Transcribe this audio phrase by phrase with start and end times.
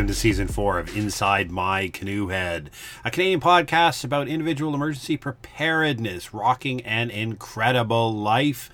[0.00, 2.70] welcome to season four of Inside My Canoe Head,
[3.04, 8.70] a Canadian podcast about individual emergency preparedness, rocking an incredible life,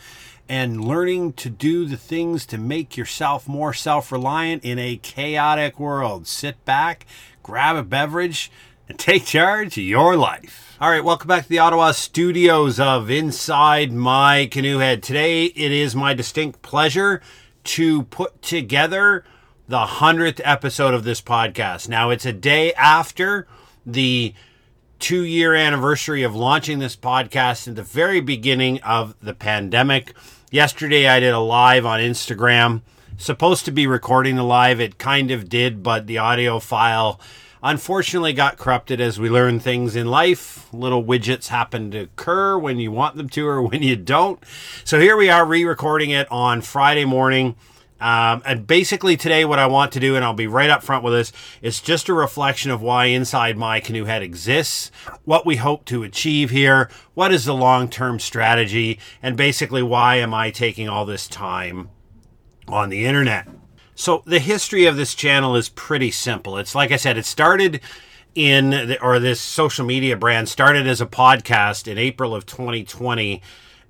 [0.49, 5.81] and learning to do the things to make yourself more self reliant in a chaotic
[5.81, 6.29] world.
[6.29, 7.05] Sit back,
[7.43, 8.49] grab a beverage,
[8.89, 10.77] and take charge of your life.
[10.81, 15.03] All right, welcome back to the Ottawa studios of Inside My Canoe Head.
[15.03, 17.21] Today, it is my distinct pleasure
[17.65, 19.25] to put together
[19.69, 21.89] the 100th episode of this podcast.
[21.89, 23.49] Now, it's a day after
[23.85, 24.33] the
[24.99, 30.15] two year anniversary of launching this podcast in the very beginning of the pandemic.
[30.53, 32.83] Yesterday, I did a live on Instagram.
[33.19, 37.21] Supposed to be recording the live, it kind of did, but the audio file
[37.63, 40.73] unfortunately got corrupted as we learn things in life.
[40.73, 44.39] Little widgets happen to occur when you want them to or when you don't.
[44.85, 47.57] So here we are re recording it on Friday morning.
[48.01, 51.03] Um, and basically today what I want to do, and I'll be right up front
[51.03, 54.91] with this, is just a reflection of why Inside My Canoe Head exists,
[55.25, 60.35] what we hope to achieve here, what is the long-term strategy, and basically why am
[60.35, 61.89] I taking all this time
[62.69, 63.49] on the internet.
[63.95, 66.59] So the history of this channel is pretty simple.
[66.59, 67.81] It's like I said, it started
[68.35, 73.41] in, the, or this social media brand started as a podcast in April of 2020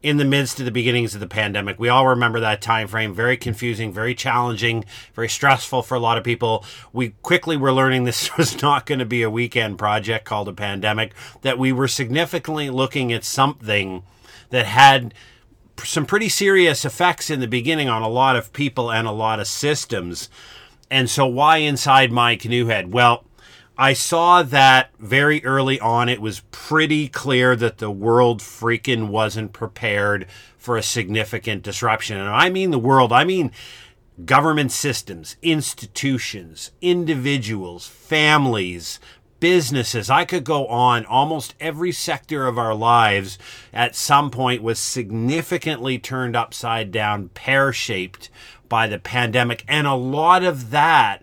[0.06, 1.80] in the midst of the beginnings of the pandemic.
[1.80, 3.12] We all remember that time frame.
[3.12, 6.64] Very confusing, very challenging, very stressful for a lot of people.
[6.92, 10.52] We quickly were learning this was not going to be a weekend project called a
[10.52, 11.12] pandemic,
[11.42, 14.04] that we were significantly looking at something
[14.50, 15.12] that had
[15.82, 19.40] some pretty serious effects in the beginning on a lot of people and a lot
[19.40, 20.28] of systems.
[20.88, 22.92] And so why inside my canoe head?
[22.92, 23.24] Well,
[23.78, 26.08] I saw that very early on.
[26.08, 32.16] It was pretty clear that the world freaking wasn't prepared for a significant disruption.
[32.16, 33.52] And I mean the world, I mean
[34.24, 38.98] government systems, institutions, individuals, families,
[39.40, 40.08] businesses.
[40.08, 41.04] I could go on.
[41.04, 43.38] Almost every sector of our lives
[43.74, 48.30] at some point was significantly turned upside down, pear shaped
[48.68, 49.64] by the pandemic.
[49.68, 51.22] And a lot of that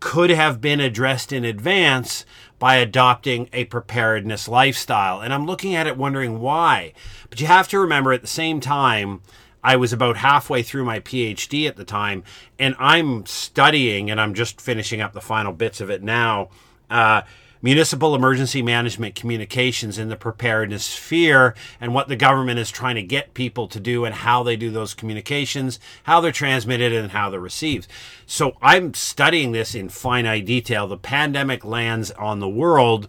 [0.00, 2.24] could have been addressed in advance
[2.58, 5.20] by adopting a preparedness lifestyle.
[5.20, 6.92] And I'm looking at it wondering why.
[7.28, 9.22] But you have to remember at the same time,
[9.62, 12.22] I was about halfway through my PhD at the time,
[12.58, 16.48] and I'm studying, and I'm just finishing up the final bits of it now.
[16.88, 17.22] Uh,
[17.62, 23.02] municipal emergency management communications in the preparedness sphere and what the government is trying to
[23.02, 27.28] get people to do and how they do those communications, how they're transmitted and how
[27.28, 27.86] they're received.
[28.26, 30.86] So I'm studying this in finite detail.
[30.86, 33.08] The pandemic lands on the world.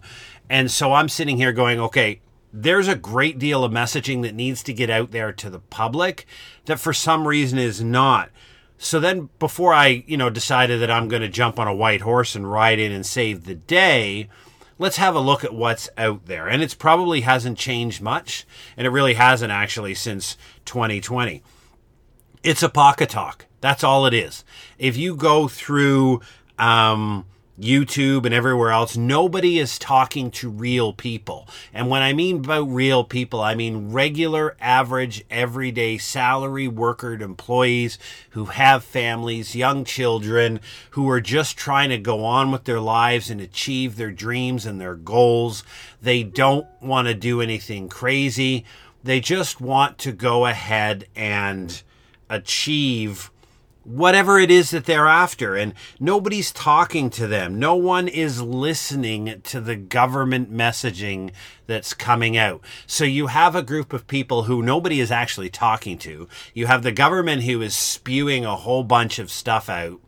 [0.50, 2.20] And so I'm sitting here going, okay,
[2.52, 6.26] there's a great deal of messaging that needs to get out there to the public
[6.66, 8.30] that for some reason is not.
[8.82, 12.00] So then before I, you know, decided that I'm going to jump on a white
[12.00, 14.28] horse and ride in and save the day,
[14.76, 16.48] let's have a look at what's out there.
[16.48, 18.44] And it's probably hasn't changed much,
[18.76, 21.44] and it really hasn't actually since 2020.
[22.42, 23.46] It's a pocket talk.
[23.60, 24.42] That's all it is.
[24.78, 26.20] If you go through
[26.58, 27.24] um,
[27.60, 31.48] YouTube and everywhere else, nobody is talking to real people.
[31.72, 37.98] And when I mean about real people, I mean regular, average, everyday salary worker employees
[38.30, 40.60] who have families, young children,
[40.90, 44.80] who are just trying to go on with their lives and achieve their dreams and
[44.80, 45.62] their goals.
[46.00, 48.64] They don't want to do anything crazy.
[49.04, 51.82] They just want to go ahead and
[52.30, 53.30] achieve
[53.84, 55.54] whatever it is that they're after.
[55.56, 57.58] And nobody's talking to them.
[57.58, 61.32] No one is listening to the government messaging
[61.66, 62.62] that's coming out.
[62.86, 66.28] So you have a group of people who nobody is actually talking to.
[66.54, 70.00] You have the government who is spewing a whole bunch of stuff out.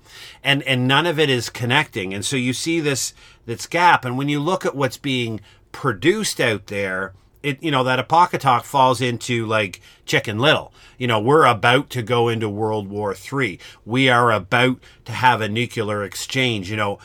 [0.43, 2.15] And, and none of it is connecting.
[2.15, 3.15] And so you see this,
[3.47, 4.05] this gap.
[4.05, 5.41] And when you look at what's being
[5.73, 7.15] produced out there,
[7.45, 10.73] it you know that a pocket talk falls into like chicken little.
[10.99, 13.61] You know we're about to go into world war three.
[13.85, 16.71] We are about to have a nuclear exchange.
[16.71, 16.99] You know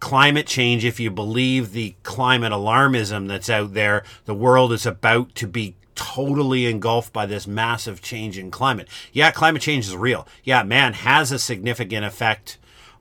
[0.00, 5.34] climate change if you believe the climate alarmism that's out there the world is about
[5.34, 8.88] to be totally engulfed by this massive change in climate.
[9.12, 10.26] Yeah climate change is real.
[10.44, 12.58] Yeah man has a significant effect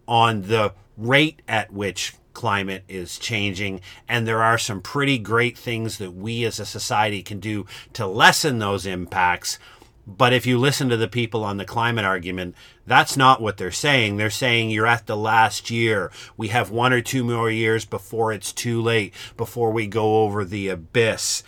[0.08, 5.98] on the rate at which climate is changing, and there are some pretty great things
[5.98, 9.60] that we as a society can do to lessen those impacts.
[10.08, 12.56] But if you listen to the people on the climate argument,
[12.88, 14.16] that's not what they're saying.
[14.16, 16.14] They're saying you're at the last year.
[16.38, 20.46] We have one or two more years before it's too late, before we go over
[20.46, 21.44] the abyss.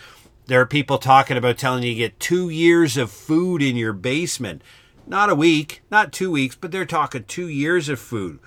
[0.48, 3.94] There are people talking about telling you, you get two years of food in your
[3.94, 4.62] basement.
[5.08, 8.40] Not a week, not two weeks, but they're talking two years of food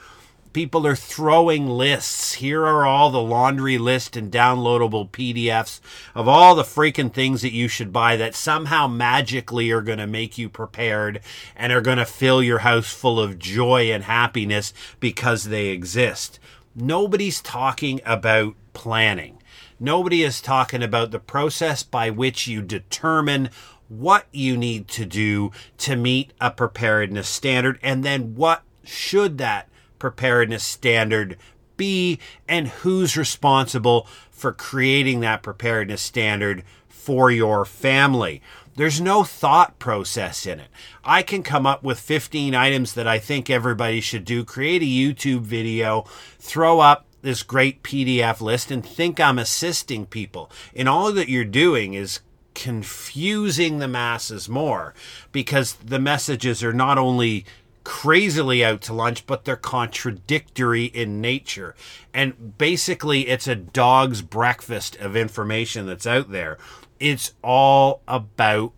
[0.55, 2.35] People are throwing lists.
[2.35, 5.81] Here are all the laundry list and downloadable PDFs
[6.15, 10.07] of all the freaking things that you should buy that somehow magically are going to
[10.07, 11.21] make you prepared
[11.57, 16.39] and are going to fill your house full of joy and happiness because they exist.
[16.73, 19.43] Nobody's talking about planning.
[19.81, 23.51] Nobody is talking about the process by which you determine
[23.89, 29.69] what you need to do to meet a preparedness standard and then what should that
[30.05, 31.35] preparedness standard
[31.79, 38.43] be and who's responsible for creating that preparedness standard for your family.
[38.77, 40.69] There's no thought process in it.
[41.03, 44.85] I can come up with 15 items that I think everybody should do, create a
[44.85, 46.05] YouTube video,
[46.39, 50.51] throw up this great PDF list, and think I'm assisting people.
[50.77, 52.21] And all that you're doing is
[52.55, 54.93] confusing the masses more
[55.33, 57.47] because the messages are not only
[57.85, 61.75] crazily out to lunch, but they're contradictory in nature.
[62.13, 66.59] And basically, it's a dog's breakfast of information that's out there.
[66.99, 68.73] It's all about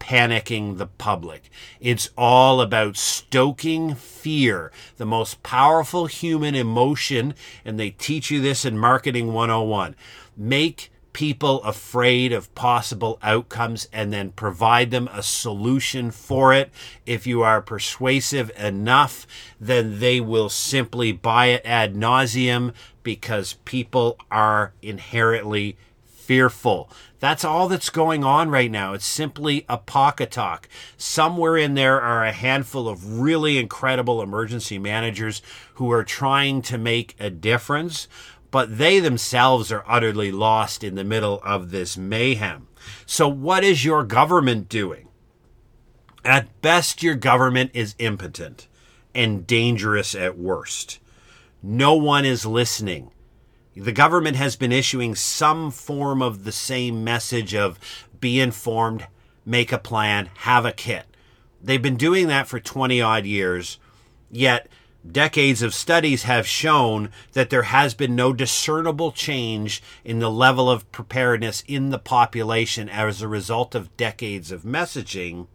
[0.00, 1.50] panicking the public.
[1.78, 7.34] It's all about stoking fear, the most powerful human emotion.
[7.64, 9.94] And they teach you this in Marketing 101.
[10.36, 16.70] Make people afraid of possible outcomes and then provide them a solution for it.
[17.06, 19.26] If you are persuasive enough,
[19.60, 22.72] then they will simply buy it ad nauseum
[23.02, 25.76] because people are inherently
[26.30, 26.88] fearful.
[27.18, 28.94] That's all that's going on right now.
[28.94, 30.68] It's simply a pocket talk.
[30.96, 35.42] Somewhere in there are a handful of really incredible emergency managers
[35.74, 38.06] who are trying to make a difference
[38.50, 42.68] but they themselves are utterly lost in the middle of this mayhem.
[43.06, 45.08] So, what is your government doing?
[46.24, 48.68] At best, your government is impotent
[49.14, 50.98] and dangerous at worst.
[51.62, 53.10] No one is listening.
[53.74, 57.78] The government has been issuing some form of the same message of
[58.20, 59.06] be informed,
[59.46, 61.06] make a plan, have a kit.
[61.62, 63.78] They've been doing that for 20 odd years,
[64.30, 64.68] yet
[65.08, 70.70] Decades of studies have shown that there has been no discernible change in the level
[70.70, 75.46] of preparedness in the population as a result of decades of messaging.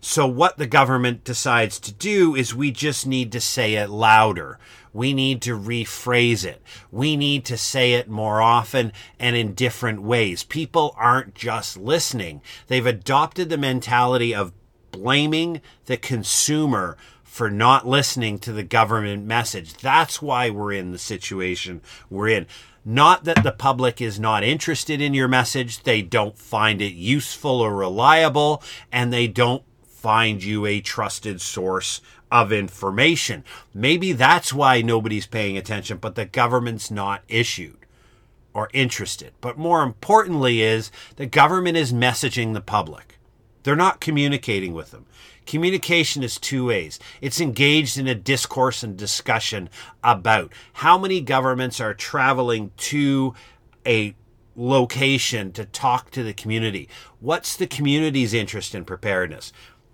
[0.00, 4.58] So, what the government decides to do is we just need to say it louder.
[4.92, 6.62] We need to rephrase it.
[6.90, 10.44] We need to say it more often and in different ways.
[10.44, 14.52] People aren't just listening, they've adopted the mentality of
[14.90, 16.96] blaming the consumer
[17.28, 19.74] for not listening to the government message.
[19.74, 22.46] That's why we're in the situation we're in.
[22.84, 27.60] Not that the public is not interested in your message, they don't find it useful
[27.60, 33.44] or reliable, and they don't find you a trusted source of information.
[33.74, 37.76] Maybe that's why nobody's paying attention, but the government's not issued
[38.54, 39.32] or interested.
[39.40, 43.18] But more importantly is the government is messaging the public.
[43.64, 45.04] They're not communicating with them.
[45.48, 46.98] Communication is two ways.
[47.22, 49.70] It's engaged in a discourse and discussion
[50.04, 53.32] about how many governments are traveling to
[53.86, 54.14] a
[54.54, 56.86] location to talk to the community.
[57.18, 59.50] What's the community's interest in preparedness?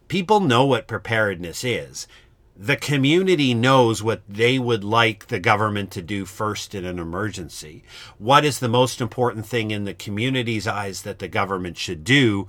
[0.09, 2.09] People know what preparedness is.
[2.57, 7.85] The community knows what they would like the government to do first in an emergency.
[8.19, 12.49] What is the most important thing in the community's eyes that the government should do?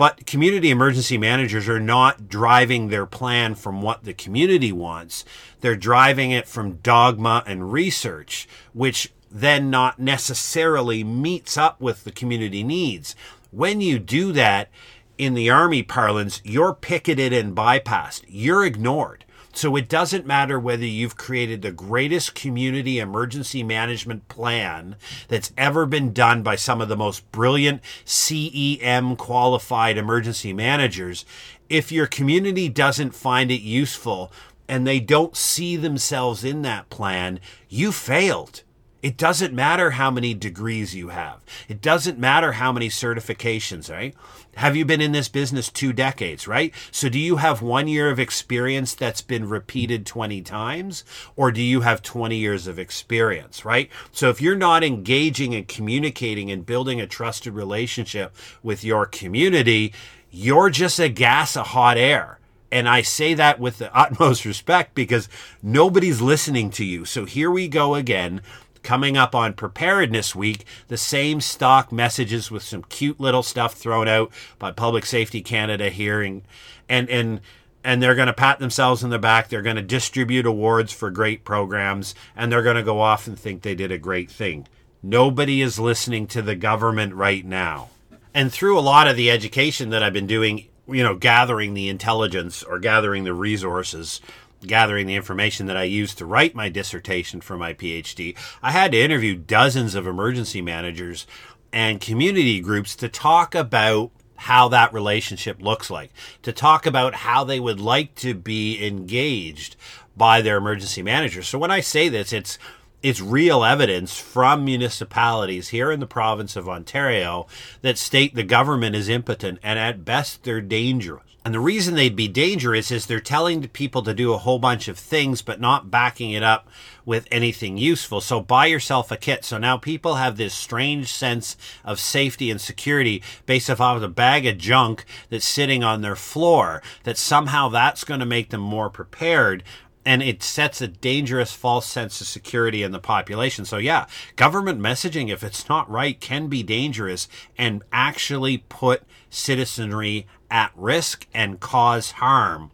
[0.00, 5.26] But community emergency managers are not driving their plan from what the community wants.
[5.60, 12.12] They're driving it from dogma and research, which then not necessarily meets up with the
[12.12, 13.14] community needs.
[13.50, 14.70] When you do that,
[15.18, 18.24] in the Army parlance, you're picketed and bypassed.
[18.26, 19.26] You're ignored.
[19.60, 24.96] So it doesn't matter whether you've created the greatest community emergency management plan
[25.28, 31.26] that's ever been done by some of the most brilliant CEM qualified emergency managers.
[31.68, 34.32] If your community doesn't find it useful
[34.66, 37.38] and they don't see themselves in that plan,
[37.68, 38.62] you failed.
[39.02, 41.40] It doesn't matter how many degrees you have.
[41.68, 44.14] It doesn't matter how many certifications, right?
[44.56, 46.74] Have you been in this business two decades, right?
[46.90, 51.04] So do you have one year of experience that's been repeated 20 times?
[51.34, 53.88] Or do you have 20 years of experience, right?
[54.12, 59.94] So if you're not engaging and communicating and building a trusted relationship with your community,
[60.30, 62.38] you're just a gas of hot air.
[62.72, 65.28] And I say that with the utmost respect because
[65.62, 67.06] nobody's listening to you.
[67.06, 68.42] So here we go again
[68.82, 74.08] coming up on preparedness week the same stock messages with some cute little stuff thrown
[74.08, 76.42] out by public safety canada here and
[76.88, 77.40] and,
[77.84, 79.48] and they're going to pat themselves in the back.
[79.48, 83.38] They're going to distribute awards for great programs, and they're going to go off and
[83.38, 84.66] think they did a great thing.
[85.02, 87.88] Nobody is listening to the government right now.
[88.34, 91.88] And through a lot of the education that I've been doing, you know, gathering the
[91.88, 94.20] intelligence or gathering the resources,
[94.66, 98.92] gathering the information that I used to write my dissertation for my PhD, I had
[98.92, 101.26] to interview dozens of emergency managers
[101.72, 106.10] and community groups to talk about how that relationship looks like,
[106.42, 109.76] to talk about how they would like to be engaged
[110.16, 111.46] by their emergency managers.
[111.46, 112.58] So when I say this, it's
[113.02, 117.46] it's real evidence from municipalities here in the province of Ontario
[117.80, 121.29] that state the government is impotent and at best they're dangerous.
[121.42, 124.88] And the reason they'd be dangerous is they're telling people to do a whole bunch
[124.88, 126.68] of things, but not backing it up
[127.06, 128.20] with anything useful.
[128.20, 129.44] So buy yourself a kit.
[129.44, 134.08] So now people have this strange sense of safety and security based off of a
[134.08, 138.60] bag of junk that's sitting on their floor, that somehow that's going to make them
[138.60, 139.64] more prepared
[140.04, 143.64] and it sets a dangerous false sense of security in the population.
[143.64, 144.06] So yeah,
[144.36, 147.28] government messaging, if it's not right, can be dangerous
[147.58, 152.70] and actually put citizenry at risk and cause harm.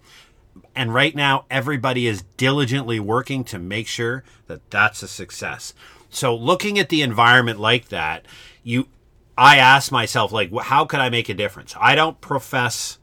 [0.74, 5.74] And right now, everybody is diligently working to make sure that that's a success.
[6.10, 8.26] So looking at the environment like that,
[8.62, 8.88] you,
[9.36, 11.74] I ask myself, like, how could I make a difference?
[11.80, 12.98] I don't profess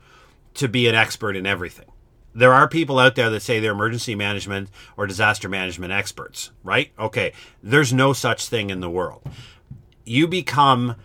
[0.56, 1.86] to be an expert in everything
[2.36, 6.92] there are people out there that say they're emergency management or disaster management experts, right?
[6.98, 9.22] Okay, there's no such thing in the world.
[10.04, 10.96] You become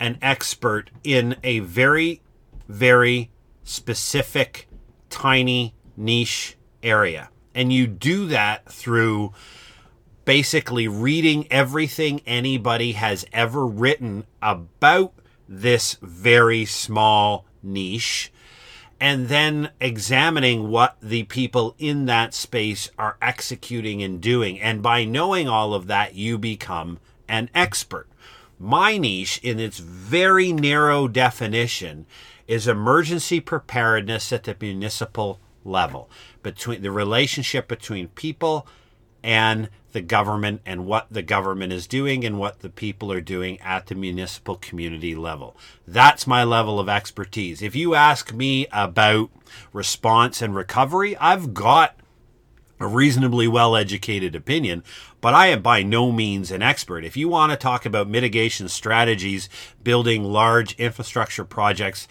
[0.00, 2.20] an expert in a very,
[2.68, 3.30] very
[3.64, 4.68] specific,
[5.10, 7.30] tiny niche area.
[7.54, 9.32] And you do that through
[10.24, 15.14] basically reading everything anybody has ever written about
[15.48, 18.30] this very small niche
[19.00, 24.60] and then examining what the people in that space are executing and doing.
[24.60, 26.98] And by knowing all of that, you become
[27.28, 28.08] an expert.
[28.58, 32.06] My niche, in its very narrow definition,
[32.46, 36.10] is emergency preparedness at the municipal level,
[36.42, 38.66] between the relationship between people
[39.22, 43.60] and the government and what the government is doing and what the people are doing
[43.60, 45.56] at the municipal community level.
[45.86, 47.62] That's my level of expertise.
[47.62, 49.30] If you ask me about
[49.72, 51.96] response and recovery, I've got
[52.80, 54.82] a reasonably well educated opinion,
[55.20, 57.04] but I am by no means an expert.
[57.04, 59.48] If you want to talk about mitigation strategies,
[59.82, 62.06] building large infrastructure projects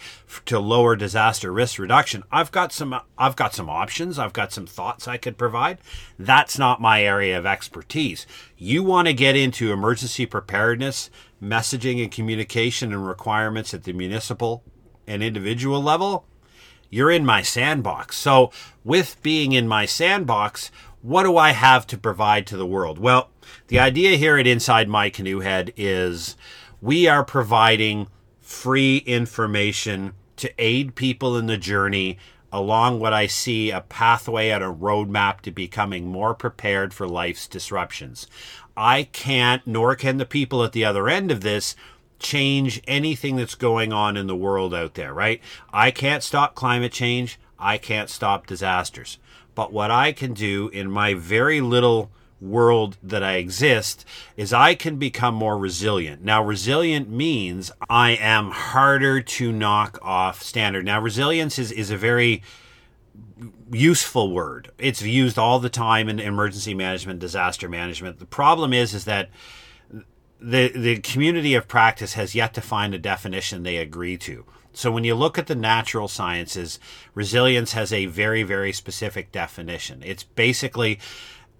[0.46, 4.66] to lower disaster risk reduction, I've got some I've got some options, I've got some
[4.66, 5.78] thoughts I could provide.
[6.18, 8.26] That's not my area of expertise.
[8.56, 11.10] You want to get into emergency preparedness,
[11.42, 14.62] messaging and communication and requirements at the municipal
[15.06, 16.27] and individual level?
[16.90, 18.16] You're in my sandbox.
[18.16, 18.50] So,
[18.84, 20.70] with being in my sandbox,
[21.02, 22.98] what do I have to provide to the world?
[22.98, 23.30] Well,
[23.68, 26.36] the idea here at Inside My Canoe Head is
[26.80, 28.08] we are providing
[28.40, 32.18] free information to aid people in the journey
[32.50, 37.46] along what I see a pathway and a roadmap to becoming more prepared for life's
[37.46, 38.26] disruptions.
[38.76, 41.76] I can't, nor can the people at the other end of this,
[42.18, 45.40] change anything that's going on in the world out there, right?
[45.72, 47.38] I can't stop climate change.
[47.58, 49.18] I can't stop disasters.
[49.54, 52.10] But what I can do in my very little
[52.40, 54.04] world that I exist
[54.36, 56.22] is I can become more resilient.
[56.22, 60.84] Now, resilient means I am harder to knock off standard.
[60.84, 62.42] Now, resilience is, is a very
[63.72, 64.70] useful word.
[64.78, 68.18] It's used all the time in emergency management, disaster management.
[68.18, 69.30] The problem is, is that
[70.40, 74.44] the the community of practice has yet to find a definition they agree to.
[74.72, 76.78] So when you look at the natural sciences,
[77.14, 80.02] resilience has a very very specific definition.
[80.04, 81.00] It's basically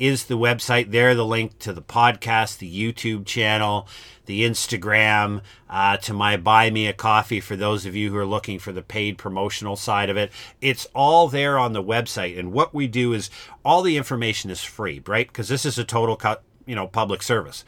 [0.02, 3.88] is the website there, the link to the podcast, the YouTube channel,
[4.26, 8.26] the Instagram, uh, to my Buy Me a Coffee for those of you who are
[8.26, 10.32] looking for the paid promotional side of it.
[10.60, 12.40] It's all there on the website.
[12.40, 13.30] And what we do is
[13.64, 15.28] all the information is free, right?
[15.28, 17.64] Because this is a total, cut, you know, public service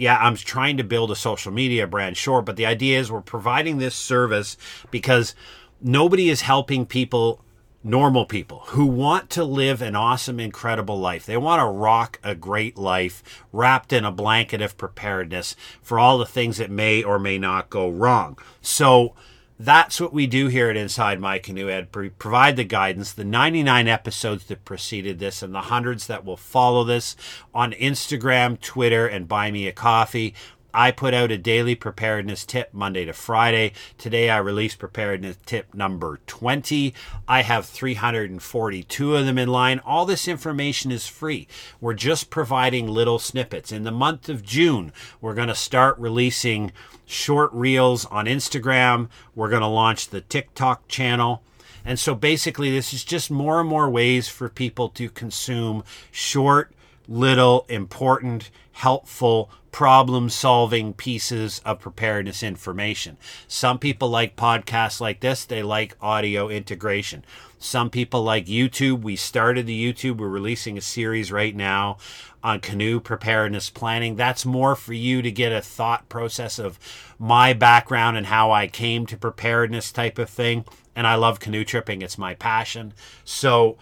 [0.00, 3.20] yeah, I'm trying to build a social media brand, sure, but the idea is we're
[3.20, 4.56] providing this service
[4.92, 5.34] because
[5.82, 7.42] nobody is helping people
[7.88, 11.26] normal people who want to live an awesome, incredible life.
[11.26, 16.18] They want to rock a great life wrapped in a blanket of preparedness for all
[16.18, 18.38] the things that may or may not go wrong.
[18.60, 19.14] So,
[19.60, 21.90] that's what we do here at Inside My Canoe Head.
[21.90, 26.84] Provide the guidance, the 99 episodes that preceded this, and the hundreds that will follow
[26.84, 27.16] this
[27.52, 30.32] on Instagram, Twitter, and Buy Me a Coffee.
[30.74, 33.72] I put out a daily preparedness tip Monday to Friday.
[33.96, 36.92] Today I released preparedness tip number 20.
[37.26, 39.80] I have 342 of them in line.
[39.84, 41.48] All this information is free.
[41.80, 43.72] We're just providing little snippets.
[43.72, 46.72] In the month of June, we're going to start releasing
[47.06, 49.08] short reels on Instagram.
[49.34, 51.42] We're going to launch the TikTok channel.
[51.84, 56.72] And so basically, this is just more and more ways for people to consume short,
[57.08, 63.16] little, important, helpful problem solving pieces of preparedness information.
[63.46, 67.24] Some people like podcasts like this, they like audio integration.
[67.58, 69.02] Some people like YouTube.
[69.02, 71.98] We started the YouTube, we're releasing a series right now
[72.42, 74.16] on canoe preparedness planning.
[74.16, 76.78] That's more for you to get a thought process of
[77.18, 80.64] my background and how I came to preparedness type of thing.
[80.94, 82.94] And I love canoe tripping, it's my passion.
[83.24, 83.76] So,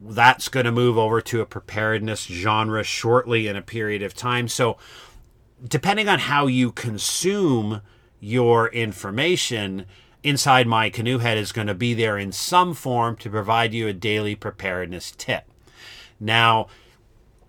[0.00, 4.48] that's going to move over to a preparedness genre shortly in a period of time.
[4.48, 4.78] So,
[5.66, 7.80] depending on how you consume
[8.20, 9.86] your information,
[10.22, 13.86] Inside My Canoe Head is going to be there in some form to provide you
[13.86, 15.44] a daily preparedness tip.
[16.18, 16.66] Now,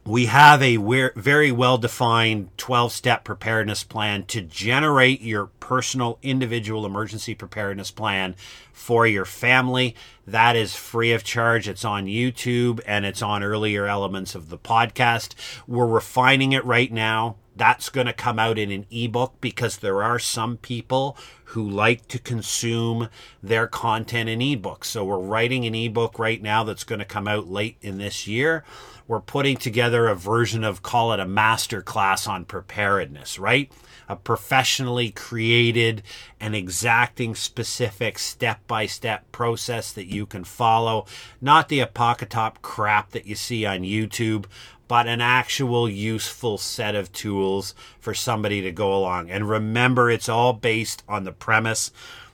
[0.10, 0.78] we have a
[1.16, 8.36] very well defined 12 step preparedness plan to generate your personal individual emergency preparedness plan
[8.74, 9.96] for your family.
[10.26, 11.70] That is free of charge.
[11.70, 15.36] It's on YouTube and it's on earlier elements of the podcast.
[15.68, 20.02] We're refining it right now that's going to come out in an ebook because there
[20.02, 23.10] are some people who like to consume
[23.44, 24.86] their content in ebooks.
[24.86, 28.28] So we're writing an ebook right now that's going to come out late in this
[28.28, 28.64] year.
[29.08, 33.72] We're putting together a version of call it a master class on preparedness, right?
[34.08, 36.04] A professionally created
[36.40, 41.08] and exacting specific step by step process that you can follow,
[41.42, 44.46] not the apocatop crap that you see on YouTube,
[44.90, 49.30] but an actual useful set of tools for somebody to go along.
[49.30, 51.92] And remember, it's all based on the premise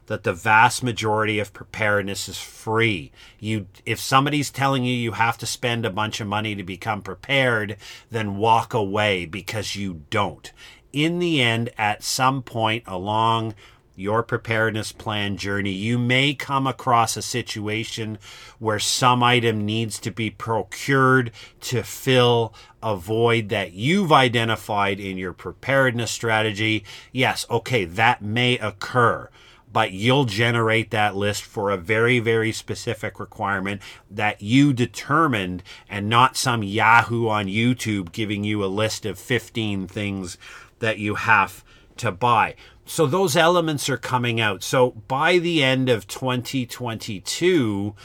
[0.07, 3.11] that the vast majority of preparedness is free.
[3.39, 7.01] You if somebody's telling you you have to spend a bunch of money to become
[7.01, 7.75] prepared,
[8.09, 10.51] then walk away because you don't.
[10.93, 13.53] In the end, at some point along
[13.95, 18.17] your preparedness plan journey, you may come across a situation
[18.59, 21.31] where some item needs to be procured
[21.61, 22.53] to fill
[22.83, 26.83] a void that you've identified in your preparedness strategy.
[27.11, 29.29] Yes, okay, that may occur.
[29.71, 36.07] But you'll generate that list for a very, very specific requirement that you determined, and
[36.07, 40.37] not some Yahoo on YouTube giving you a list of 15 things
[40.79, 41.63] that you have
[41.97, 42.55] to buy
[42.85, 44.63] so those elements are coming out.
[44.63, 47.95] So by the end of 2022,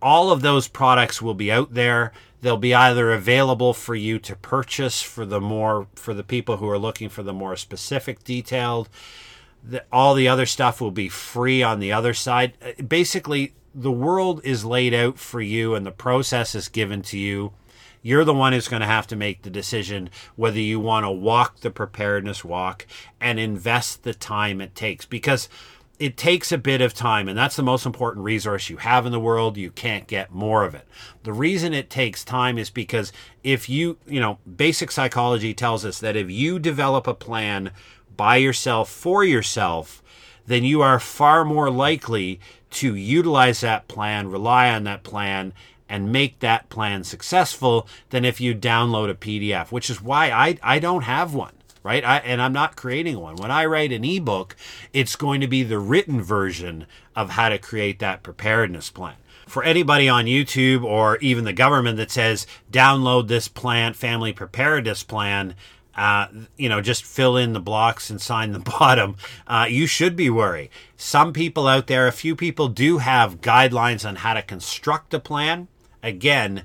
[0.00, 2.12] all of those products will be out there.
[2.40, 6.68] They'll be either available for you to purchase for the more for the people who
[6.68, 8.88] are looking for the more specific detailed.
[9.64, 12.54] The, all the other stuff will be free on the other side.
[12.60, 17.18] Uh, basically, the world is laid out for you and the process is given to
[17.18, 17.52] you.
[18.02, 21.10] You're the one who's going to have to make the decision whether you want to
[21.10, 22.86] walk the preparedness walk
[23.20, 25.48] and invest the time it takes because
[25.98, 29.12] it takes a bit of time, and that's the most important resource you have in
[29.12, 29.56] the world.
[29.56, 30.88] You can't get more of it.
[31.22, 33.12] The reason it takes time is because
[33.44, 37.70] if you, you know, basic psychology tells us that if you develop a plan
[38.16, 40.02] by yourself for yourself,
[40.44, 45.52] then you are far more likely to utilize that plan, rely on that plan,
[45.88, 50.58] and make that plan successful than if you download a PDF, which is why I,
[50.62, 52.04] I don't have one right?
[52.04, 53.36] I, and I'm not creating one.
[53.36, 54.56] When I write an ebook,
[54.92, 59.16] it's going to be the written version of how to create that preparedness plan.
[59.46, 65.02] For anybody on YouTube or even the government that says download this plant family preparedness
[65.02, 65.56] plan,
[65.94, 69.16] uh, you know, just fill in the blocks and sign the bottom.
[69.46, 70.70] Uh, you should be worried.
[70.96, 75.20] Some people out there, a few people do have guidelines on how to construct a
[75.20, 75.68] plan.
[76.02, 76.64] Again,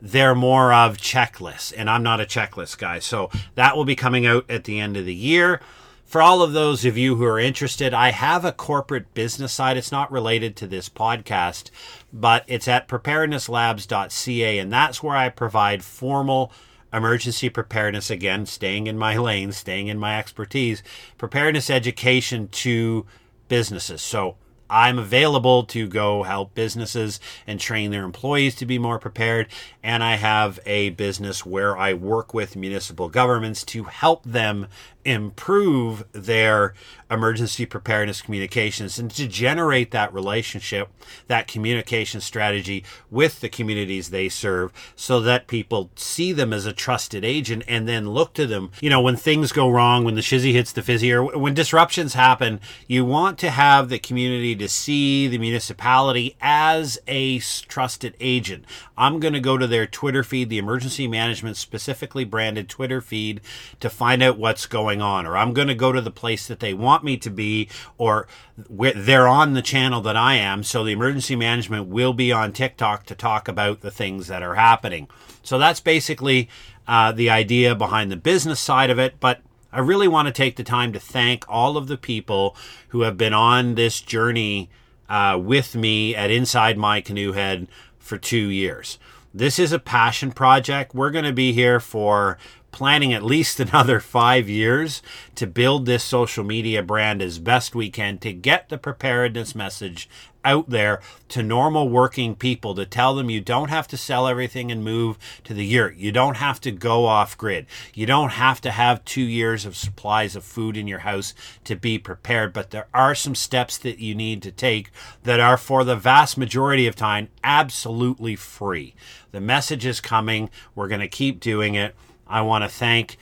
[0.00, 2.98] they're more of checklists, and I'm not a checklist guy.
[2.98, 5.60] So that will be coming out at the end of the year.
[6.04, 9.78] For all of those of you who are interested, I have a corporate business side.
[9.78, 11.70] It's not related to this podcast,
[12.12, 16.52] but it's at preparednesslabs.ca, and that's where I provide formal
[16.92, 20.82] emergency preparedness again, staying in my lane, staying in my expertise,
[21.16, 23.06] preparedness education to
[23.48, 24.02] businesses.
[24.02, 24.36] So
[24.72, 29.48] I'm available to go help businesses and train their employees to be more prepared.
[29.82, 34.68] And I have a business where I work with municipal governments to help them
[35.04, 36.74] improve their
[37.10, 40.88] emergency preparedness communications and to generate that relationship,
[41.26, 46.72] that communication strategy with the communities they serve so that people see them as a
[46.72, 48.70] trusted agent and then look to them.
[48.80, 52.14] You know, when things go wrong, when the shizzy hits the fizzy, or when disruptions
[52.14, 58.64] happen, you want to have the community to see the municipality as a trusted agent.
[58.96, 63.40] I'm going to go to their Twitter feed, the emergency management specifically branded Twitter feed,
[63.80, 66.60] to find out what's going on, or I'm going to go to the place that
[66.60, 68.26] they want me to be, or
[68.56, 70.62] they're on the channel that I am.
[70.62, 74.56] So the emergency management will be on TikTok to talk about the things that are
[74.56, 75.08] happening.
[75.42, 76.48] So that's basically
[76.86, 79.20] uh, the idea behind the business side of it.
[79.20, 79.40] But
[79.72, 82.54] I really want to take the time to thank all of the people
[82.88, 84.68] who have been on this journey
[85.08, 88.98] uh, with me at Inside My Canoe Head for two years.
[89.34, 90.94] This is a passion project.
[90.94, 92.36] We're going to be here for
[92.72, 95.02] planning at least another five years
[95.36, 100.08] to build this social media brand as best we can to get the preparedness message
[100.44, 104.70] out there to normal working people to tell them you don't have to sell everything
[104.70, 105.96] and move to the yurt.
[105.96, 107.66] You don't have to go off grid.
[107.94, 111.76] You don't have to have two years of supplies of food in your house to
[111.76, 112.52] be prepared.
[112.52, 114.90] But there are some steps that you need to take
[115.22, 118.94] that are, for the vast majority of time, absolutely free.
[119.30, 120.50] The message is coming.
[120.74, 121.94] We're going to keep doing it.
[122.32, 123.18] I want to thank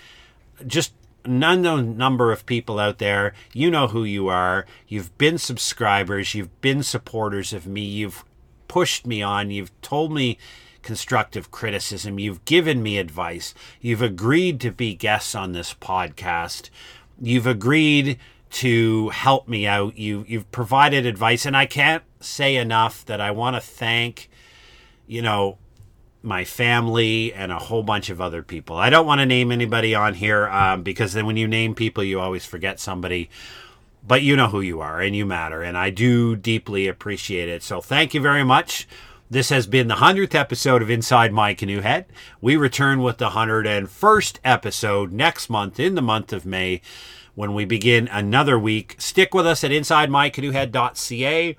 [0.67, 0.93] just
[1.25, 3.35] an unknown number of people out there.
[3.53, 4.67] You know who you are.
[4.89, 6.35] You've been subscribers.
[6.35, 7.83] You've been supporters of me.
[7.83, 8.25] You've
[8.69, 9.51] pushed me on.
[9.51, 10.39] You've told me
[10.83, 12.19] constructive criticism.
[12.19, 13.53] You've given me advice.
[13.81, 16.71] You've agreed to be guests on this podcast.
[17.21, 18.19] You've agreed
[18.51, 19.99] to help me out.
[19.99, 24.31] You you've provided advice and I can't say enough that I want to thank
[25.07, 25.59] you know
[26.23, 28.77] my family and a whole bunch of other people.
[28.77, 32.05] I don't want to name anybody on here um, because then when you name people,
[32.05, 33.31] you always forget somebody.
[34.07, 35.63] But you know who you are and you matter.
[35.63, 37.63] And I do deeply appreciate it.
[37.63, 38.89] So thank you very much.
[39.31, 42.07] This has been the 100th episode of Inside My Canoe Head.
[42.41, 46.81] We return with the 101st episode next month in the month of May
[47.37, 48.97] when we begin another week.
[48.99, 51.57] Stick with us at InsideMyCanoehead.ca.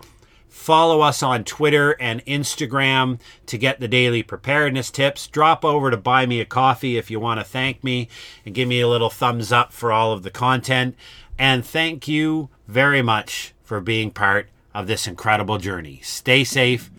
[0.51, 5.27] Follow us on Twitter and Instagram to get the daily preparedness tips.
[5.27, 8.09] Drop over to buy me a coffee if you want to thank me
[8.45, 10.95] and give me a little thumbs up for all of the content.
[11.39, 16.01] And thank you very much for being part of this incredible journey.
[16.03, 16.91] Stay safe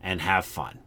[0.00, 0.81] and have fun.